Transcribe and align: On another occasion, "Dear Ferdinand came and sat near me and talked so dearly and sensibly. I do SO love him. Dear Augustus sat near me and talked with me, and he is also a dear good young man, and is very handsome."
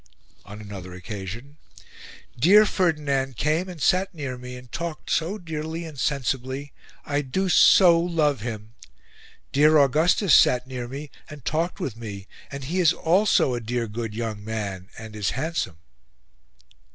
On 0.45 0.59
another 0.59 0.93
occasion, 0.93 1.57
"Dear 2.35 2.65
Ferdinand 2.65 3.37
came 3.37 3.69
and 3.69 3.79
sat 3.79 4.15
near 4.15 4.35
me 4.35 4.55
and 4.55 4.71
talked 4.71 5.11
so 5.11 5.37
dearly 5.37 5.85
and 5.85 5.99
sensibly. 5.99 6.73
I 7.05 7.21
do 7.21 7.49
SO 7.49 7.99
love 7.99 8.39
him. 8.41 8.73
Dear 9.51 9.77
Augustus 9.77 10.33
sat 10.33 10.65
near 10.65 10.87
me 10.87 11.11
and 11.29 11.45
talked 11.45 11.79
with 11.79 11.95
me, 11.95 12.25
and 12.51 12.63
he 12.63 12.79
is 12.79 12.93
also 12.93 13.53
a 13.53 13.61
dear 13.61 13.87
good 13.87 14.15
young 14.15 14.43
man, 14.43 14.89
and 14.97 15.15
is 15.15 15.29
very 15.29 15.43
handsome." 15.43 15.77